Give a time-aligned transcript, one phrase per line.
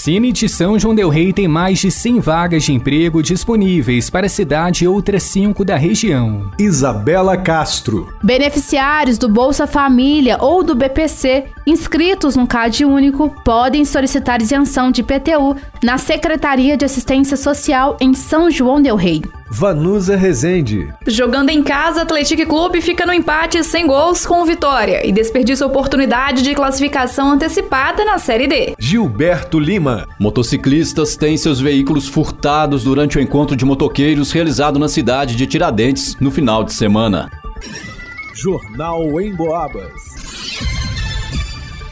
[0.00, 4.24] Cine de São João Del Rei tem mais de 100 vagas de emprego disponíveis para
[4.24, 6.50] a cidade e outras cinco da região.
[6.58, 8.08] Isabela Castro.
[8.22, 15.02] Beneficiários do Bolsa Família ou do BPC inscritos no CAD único podem solicitar isenção de
[15.02, 19.20] PTU na Secretaria de Assistência Social em São João Del Rei.
[19.52, 20.94] Vanusa Rezende.
[21.08, 25.66] Jogando em casa, Atlético Clube fica no empate sem gols com o Vitória e desperdiça
[25.66, 28.74] oportunidade de classificação antecipada na Série D.
[28.78, 30.06] Gilberto Lima.
[30.20, 36.16] Motociclistas têm seus veículos furtados durante o encontro de motoqueiros realizado na cidade de Tiradentes
[36.20, 37.28] no final de semana.
[38.32, 39.90] Jornal em Boabas.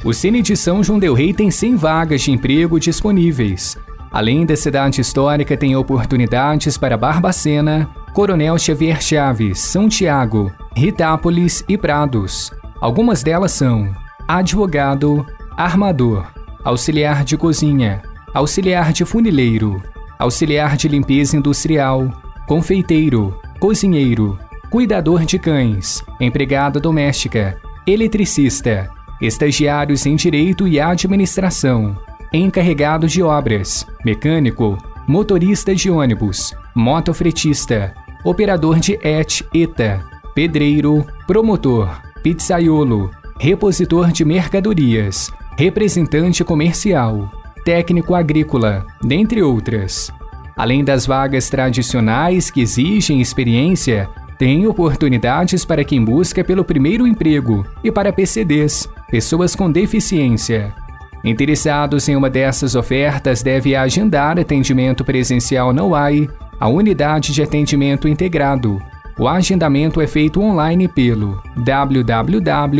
[0.04, 3.76] O Cine de São João Del Rei tem 100 vagas de emprego disponíveis.
[4.10, 11.76] Além da cidade histórica, tem oportunidades para Barbacena, Coronel Xavier Chaves, São Tiago, Ritápolis e
[11.76, 12.50] Prados.
[12.80, 13.92] Algumas delas são
[14.26, 16.26] advogado, armador,
[16.64, 19.82] auxiliar de cozinha, auxiliar de funileiro,
[20.18, 22.10] auxiliar de limpeza industrial,
[22.46, 24.38] confeiteiro, cozinheiro,
[24.70, 31.96] cuidador de cães, empregada doméstica, eletricista, estagiários em direito e administração,
[32.32, 34.76] encarregado de obras, mecânico,
[35.06, 46.44] motorista de ônibus, motofretista, operador de ET, ETA, pedreiro, promotor, pizzaiolo, repositor de mercadorias, representante
[46.44, 47.30] comercial,
[47.64, 50.10] técnico agrícola, dentre outras.
[50.56, 57.66] Além das vagas tradicionais que exigem experiência, tem oportunidades para quem busca pelo primeiro emprego
[57.82, 60.74] e para PCDs, pessoas com deficiência.
[61.24, 66.28] Interessados em uma dessas ofertas deve agendar atendimento presencial na UAI,
[66.60, 68.80] a unidade de atendimento integrado.
[69.18, 72.78] O agendamento é feito online pelo www.mg.gov.br.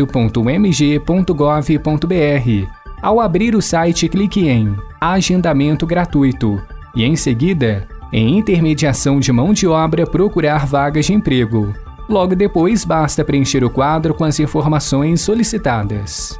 [3.01, 6.61] Ao abrir o site, clique em Agendamento gratuito
[6.95, 11.73] e, em seguida, em Intermediação de mão de obra, procurar vagas de emprego.
[12.09, 16.39] Logo depois, basta preencher o quadro com as informações solicitadas.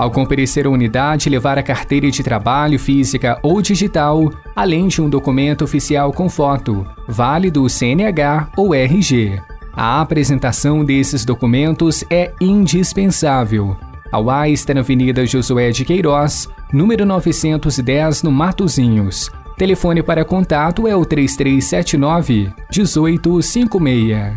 [0.00, 5.10] Ao comparecer à unidade, levar a carteira de trabalho física ou digital, além de um
[5.10, 9.38] documento oficial com foto, válido CNH ou RG.
[9.74, 13.76] A apresentação desses documentos é indispensável.
[14.10, 19.30] A UAI está na Avenida Josué de Queiroz, número 910, no Matozinhos.
[19.58, 24.32] Telefone para contato é o 3379 1856.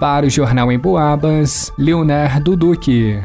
[0.00, 3.20] Para o Jornal em Boabas, Leonardo Duque.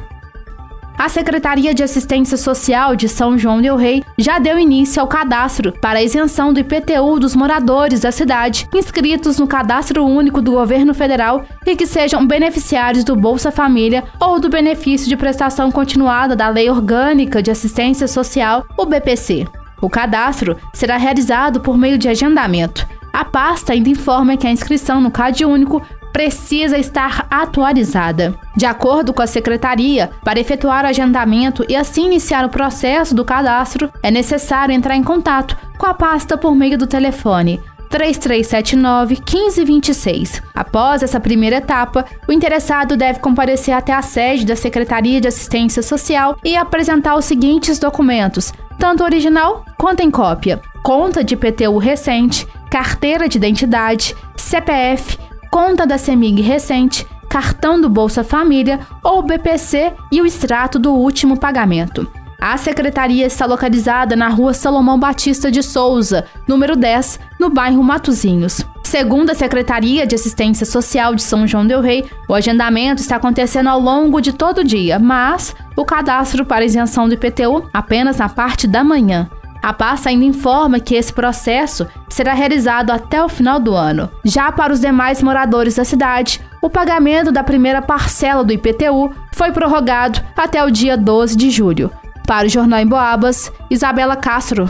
[0.98, 5.74] A Secretaria de Assistência Social de São João del Rei já deu início ao cadastro
[5.74, 10.94] para a isenção do IPTU dos moradores da cidade inscritos no Cadastro Único do Governo
[10.94, 16.48] Federal e que sejam beneficiários do Bolsa Família ou do benefício de prestação continuada da
[16.48, 19.46] Lei Orgânica de Assistência Social, o BPC.
[19.82, 22.88] O cadastro será realizado por meio de agendamento.
[23.12, 25.82] A pasta ainda informa que a inscrição no CAD Único
[26.16, 28.40] precisa estar atualizada.
[28.56, 33.26] De acordo com a secretaria, para efetuar o agendamento e assim iniciar o processo do
[33.26, 37.60] cadastro, é necessário entrar em contato com a pasta por meio do telefone
[37.90, 40.42] 3379 1526.
[40.56, 45.84] Após essa primeira etapa, o interessado deve comparecer até a sede da Secretaria de Assistência
[45.84, 52.48] Social e apresentar os seguintes documentos, tanto original quanto em cópia: conta de PTU recente,
[52.72, 55.18] carteira de identidade, CPF,
[55.56, 61.40] conta da CEMIG recente, cartão do Bolsa Família ou BPC e o extrato do último
[61.40, 62.06] pagamento.
[62.42, 68.66] A secretaria está localizada na rua Salomão Batista de Souza, número 10, no bairro Matozinhos.
[68.84, 73.68] Segundo a Secretaria de Assistência Social de São João Del Rei, o agendamento está acontecendo
[73.68, 78.28] ao longo de todo o dia, mas o cadastro para isenção do IPTU apenas na
[78.28, 79.30] parte da manhã.
[79.66, 84.12] A pasta ainda informa que esse processo será realizado até o final do ano.
[84.24, 89.52] Já para os demais moradores da cidade, o pagamento da primeira parcela do IPTU foi
[89.52, 91.90] prorrogado até o dia 12 de julho.
[92.28, 94.70] Para o Jornal em Boabas, Isabela Castro.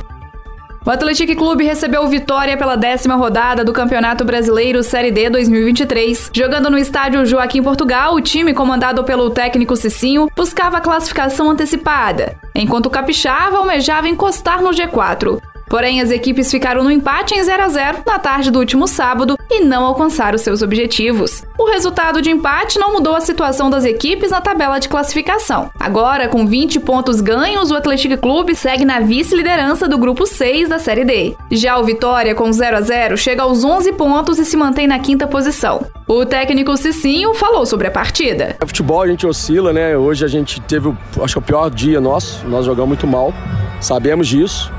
[0.85, 6.29] O Atlético Clube recebeu vitória pela décima rodada do Campeonato Brasileiro Série D 2023.
[6.31, 12.85] Jogando no estádio Joaquim Portugal, o time comandado pelo técnico Cicinho buscava classificação antecipada, enquanto
[12.85, 15.41] o Capixaba almejava encostar no G4.
[15.67, 19.37] Porém, as equipes ficaram no empate em 0 a 0 na tarde do último sábado
[19.49, 21.43] e não alcançaram seus objetivos.
[21.57, 25.69] O resultado de empate não mudou a situação das equipes na tabela de classificação.
[25.79, 30.79] Agora, com 20 pontos ganhos, o Atlético Clube segue na vice-liderança do grupo 6 da
[30.79, 31.35] Série D.
[31.51, 34.99] Já o Vitória, com 0 a 0 chega aos 11 pontos e se mantém na
[34.99, 35.85] quinta posição.
[36.07, 38.55] O técnico Cicinho falou sobre a partida.
[38.59, 39.97] É futebol a gente oscila, né?
[39.97, 43.33] Hoje a gente teve, acho que o pior dia nosso, nós jogamos muito mal,
[43.81, 44.71] sabemos disso.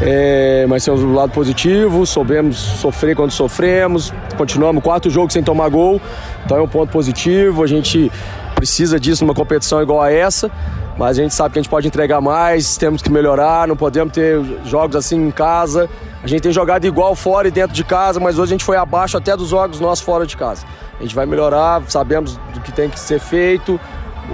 [0.00, 5.68] É, mas temos um lado positivo, soubemos sofrer quando sofremos, continuamos quatro jogos sem tomar
[5.70, 6.00] gol,
[6.44, 7.62] então é um ponto positivo.
[7.62, 8.12] A gente
[8.54, 10.50] precisa disso numa competição igual a essa,
[10.98, 14.12] mas a gente sabe que a gente pode entregar mais, temos que melhorar, não podemos
[14.12, 15.88] ter jogos assim em casa.
[16.22, 18.76] A gente tem jogado igual fora e dentro de casa, mas hoje a gente foi
[18.76, 20.66] abaixo até dos jogos nossos fora de casa.
[20.98, 23.78] A gente vai melhorar, sabemos do que tem que ser feito.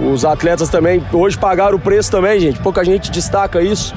[0.01, 2.59] Os atletas também hoje pagaram o preço também, gente.
[2.59, 3.93] Pouca gente destaca isso.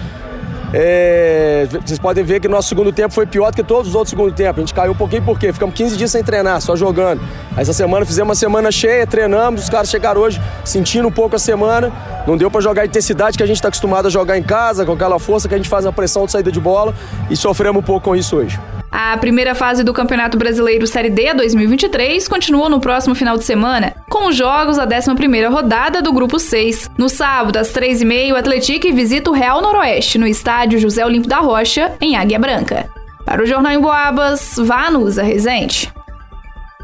[0.78, 4.10] É, vocês podem ver que nosso segundo tempo foi pior do que todos os outros
[4.10, 4.60] segundo tempo.
[4.60, 7.22] A gente caiu um pouquinho porque ficamos 15 dias sem treinar, só jogando.
[7.56, 11.38] Essa semana fizemos uma semana cheia, treinamos, os caras chegaram hoje sentindo um pouco a
[11.38, 11.90] semana.
[12.26, 14.84] Não deu para jogar a intensidade que a gente está acostumado a jogar em casa,
[14.84, 16.94] com aquela força que a gente faz na pressão de saída de bola
[17.30, 18.58] e sofremos um pouco com isso hoje.
[18.90, 23.94] A primeira fase do Campeonato Brasileiro Série D 2023 continua no próximo final de semana,
[24.08, 26.90] com os jogos da 11ª rodada do Grupo 6.
[26.96, 31.38] No sábado, às 3h30, o Atlético visita o Real Noroeste, no estádio José Olímpio da
[31.38, 32.88] Rocha, em Águia Branca.
[33.24, 35.92] Para o Jornal em Boabas, Vanusa Rezende.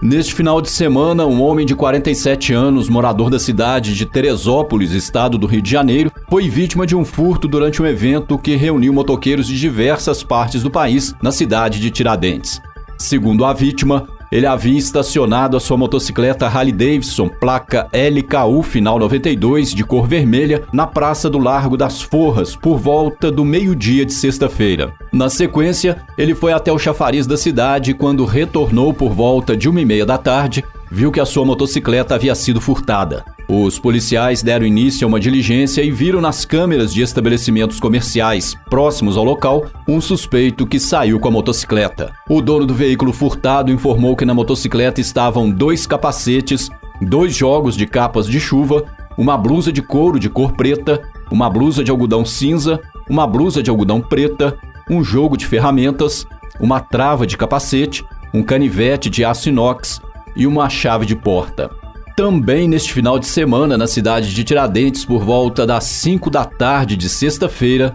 [0.02, 5.38] Neste final de semana, um homem de 47 anos, morador da cidade de Teresópolis, estado
[5.38, 9.46] do Rio de Janeiro, foi vítima de um furto durante um evento que reuniu motoqueiros
[9.46, 12.60] de diversas partes do país na cidade de Tiradentes.
[12.98, 19.74] Segundo a vítima, ele havia estacionado a sua motocicleta Harley Davidson, placa LKU final 92,
[19.74, 24.94] de cor vermelha, na Praça do Largo das Forras, por volta do meio-dia de sexta-feira.
[25.12, 29.68] Na sequência, ele foi até o chafariz da cidade e, quando retornou por volta de
[29.68, 33.22] uma e meia da tarde, viu que a sua motocicleta havia sido furtada.
[33.54, 39.14] Os policiais deram início a uma diligência e viram nas câmeras de estabelecimentos comerciais próximos
[39.14, 42.14] ao local um suspeito que saiu com a motocicleta.
[42.30, 46.70] O dono do veículo furtado informou que na motocicleta estavam dois capacetes,
[47.02, 48.86] dois jogos de capas de chuva,
[49.18, 53.68] uma blusa de couro de cor preta, uma blusa de algodão cinza, uma blusa de
[53.68, 54.56] algodão preta,
[54.88, 56.26] um jogo de ferramentas,
[56.58, 58.02] uma trava de capacete,
[58.32, 60.00] um canivete de aço inox
[60.34, 61.81] e uma chave de porta.
[62.16, 66.94] Também neste final de semana, na cidade de Tiradentes, por volta das 5 da tarde
[66.94, 67.94] de sexta-feira,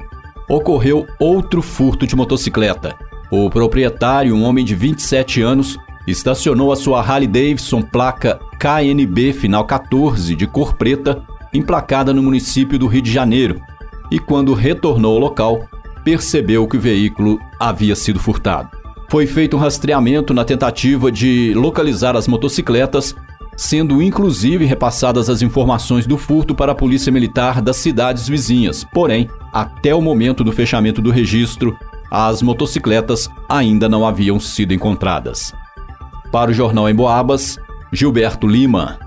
[0.50, 2.96] ocorreu outro furto de motocicleta.
[3.30, 5.78] O proprietário, um homem de 27 anos,
[6.08, 11.22] estacionou a sua Harley Davidson placa KNB final 14 de cor preta,
[11.54, 13.62] emplacada no município do Rio de Janeiro,
[14.10, 15.68] e quando retornou ao local,
[16.04, 18.70] percebeu que o veículo havia sido furtado.
[19.10, 23.16] Foi feito um rastreamento na tentativa de localizar as motocicletas
[23.58, 28.84] sendo inclusive repassadas as informações do furto para a Polícia Militar das cidades vizinhas.
[28.84, 31.76] Porém, até o momento do fechamento do registro,
[32.12, 35.54] as motocicletas ainda não haviam sido encontradas.
[36.32, 37.58] Para o Jornal em Boabas,
[37.92, 39.07] Gilberto Lima.